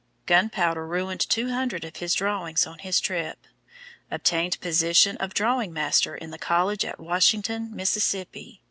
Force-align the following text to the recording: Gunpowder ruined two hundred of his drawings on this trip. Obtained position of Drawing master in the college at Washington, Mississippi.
Gunpowder 0.25 0.87
ruined 0.87 1.19
two 1.29 1.49
hundred 1.51 1.85
of 1.85 1.97
his 1.97 2.15
drawings 2.15 2.65
on 2.65 2.79
this 2.83 2.99
trip. 2.99 3.45
Obtained 4.09 4.59
position 4.59 5.15
of 5.17 5.35
Drawing 5.35 5.71
master 5.73 6.15
in 6.15 6.31
the 6.31 6.39
college 6.39 6.83
at 6.83 6.99
Washington, 6.99 7.69
Mississippi. 7.75 8.59